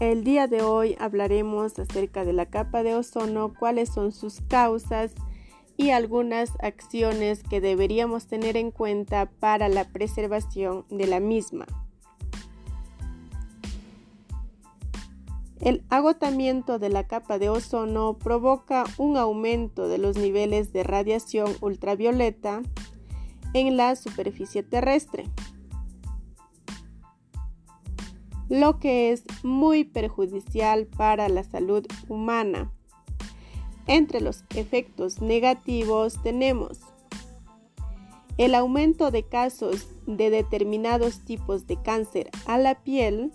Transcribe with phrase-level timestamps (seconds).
[0.00, 5.12] El día de hoy hablaremos acerca de la capa de ozono, cuáles son sus causas
[5.76, 11.66] y algunas acciones que deberíamos tener en cuenta para la preservación de la misma.
[15.60, 21.54] El agotamiento de la capa de ozono provoca un aumento de los niveles de radiación
[21.60, 22.62] ultravioleta
[23.52, 25.26] en la superficie terrestre
[28.50, 32.70] lo que es muy perjudicial para la salud humana.
[33.86, 36.80] Entre los efectos negativos tenemos
[38.38, 43.32] el aumento de casos de determinados tipos de cáncer a la piel,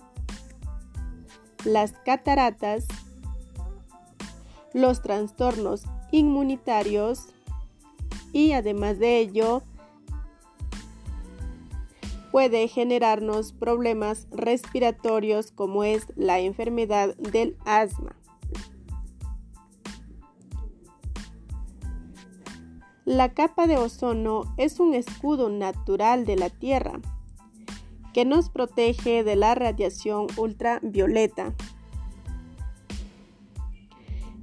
[1.64, 2.86] las cataratas,
[4.74, 7.28] los trastornos inmunitarios
[8.34, 9.64] y además de ello
[12.36, 18.18] puede generarnos problemas respiratorios como es la enfermedad del asma.
[23.06, 27.00] La capa de ozono es un escudo natural de la Tierra
[28.14, 31.56] que nos protege de la radiación ultravioleta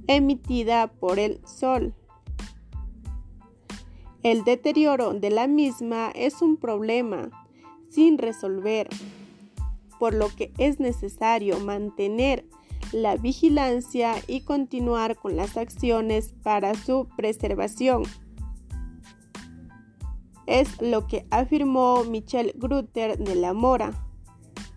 [0.07, 1.93] emitida por el Sol.
[4.23, 7.42] El deterioro de la misma es un problema
[7.93, 8.89] sin resolver,
[9.99, 12.45] por lo que es necesario mantener
[12.91, 18.03] la vigilancia y continuar con las acciones para su preservación.
[20.45, 23.93] Es lo que afirmó Michel Grutter de la Mora,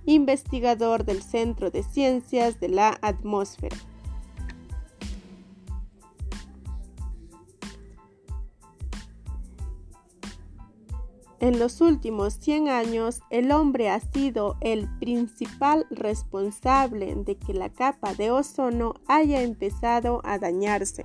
[0.05, 3.77] investigador del Centro de Ciencias de la Atmósfera.
[11.39, 17.69] En los últimos 100 años, el hombre ha sido el principal responsable de que la
[17.69, 21.05] capa de ozono haya empezado a dañarse.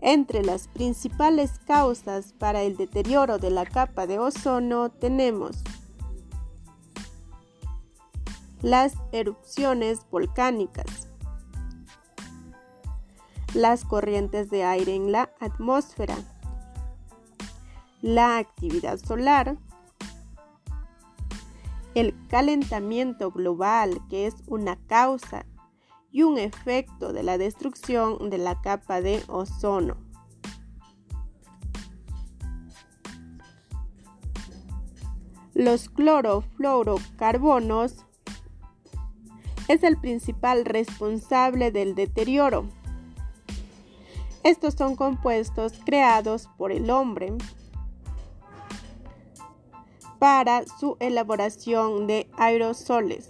[0.00, 5.62] Entre las principales causas para el deterioro de la capa de ozono tenemos
[8.62, 11.08] las erupciones volcánicas,
[13.54, 16.16] las corrientes de aire en la atmósfera,
[18.02, 19.56] la actividad solar,
[21.94, 25.46] el calentamiento global, que es una causa
[26.10, 29.96] y un efecto de la destrucción de la capa de ozono.
[35.54, 38.04] Los clorofluorocarbonos
[39.68, 42.66] es el principal responsable del deterioro.
[44.42, 47.36] Estos son compuestos creados por el hombre
[50.22, 53.26] para su elaboración de aerosoles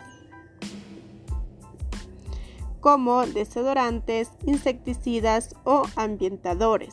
[2.80, 6.92] como desodorantes, insecticidas o ambientadores.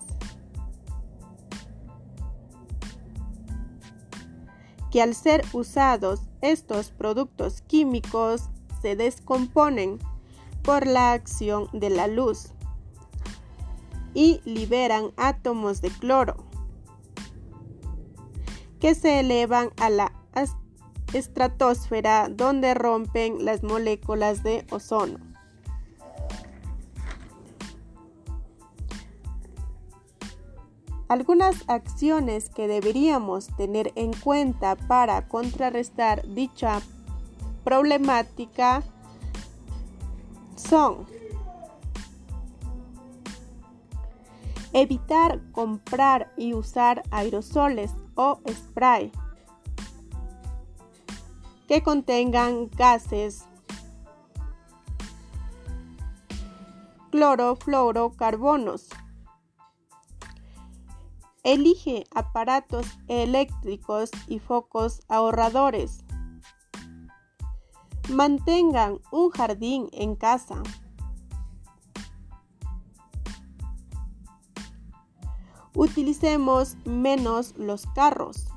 [4.90, 8.44] Que al ser usados estos productos químicos
[8.82, 10.00] se descomponen
[10.62, 12.54] por la acción de la luz
[14.14, 16.49] y liberan átomos de cloro
[18.80, 20.14] que se elevan a la
[21.14, 25.20] estratosfera donde rompen las moléculas de ozono.
[31.08, 36.82] Algunas acciones que deberíamos tener en cuenta para contrarrestar dicha
[37.64, 38.84] problemática
[40.56, 41.08] son
[44.74, 49.12] evitar comprar y usar aerosoles o spray
[51.68, 53.46] que contengan gases
[57.12, 58.88] clorofluorocarbonos.
[61.44, 66.04] Elige aparatos eléctricos y focos ahorradores.
[68.10, 70.62] Mantengan un jardín en casa.
[75.76, 78.48] Utilicemos menos los carros.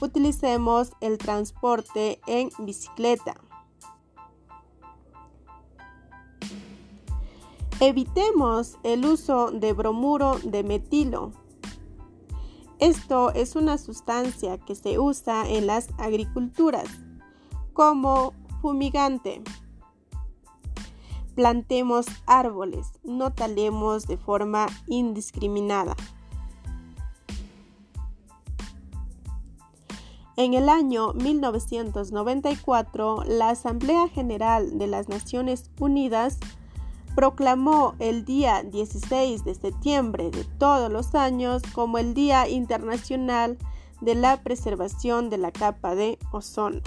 [0.00, 3.34] Utilicemos el transporte en bicicleta.
[7.78, 11.32] Evitemos el uso de bromuro de metilo.
[12.78, 16.88] Esto es una sustancia que se usa en las agriculturas
[17.72, 19.42] como fumigante.
[21.34, 25.94] Plantemos árboles, no talemos de forma indiscriminada.
[30.36, 36.38] En el año 1994, la Asamblea General de las Naciones Unidas
[37.14, 43.58] proclamó el día 16 de septiembre de todos los años como el Día Internacional
[44.00, 46.80] de la Preservación de la Capa de Ozono.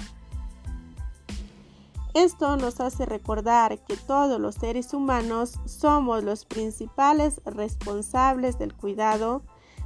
[2.14, 9.42] Esto nos hace recordar que todos los seres humanos somos los principales responsables del cuidado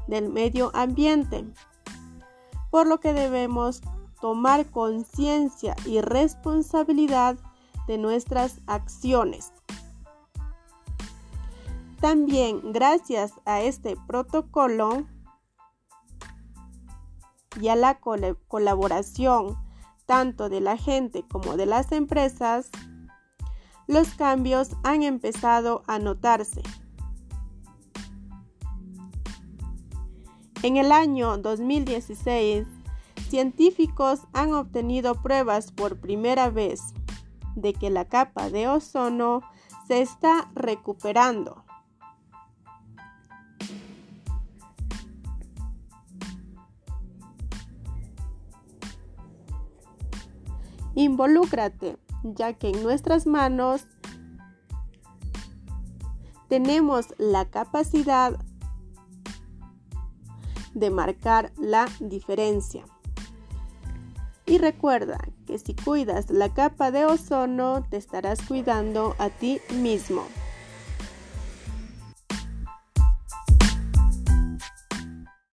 [0.08, 1.46] del medio ambiente
[2.70, 3.82] por lo que debemos
[4.22, 7.38] tomar conciencia y responsabilidad
[7.88, 9.54] de nuestras acciones.
[12.00, 15.08] También gracias a este protocolo
[17.60, 19.58] y a la colaboración
[20.08, 22.72] tanto de la gente como de las empresas,
[23.86, 26.64] los cambios han empezado a notarse.
[30.64, 32.66] En el año 2016,
[33.30, 36.82] científicos han obtenido pruebas por primera vez
[37.56, 39.42] de que la capa de ozono
[39.88, 41.67] se está recuperando.
[50.98, 53.86] Involúcrate, ya que en nuestras manos
[56.50, 58.36] tenemos la capacidad
[60.74, 62.84] de marcar la diferencia.
[64.48, 70.24] Y recuerda que si cuidas la capa de ozono, te estarás cuidando a ti mismo.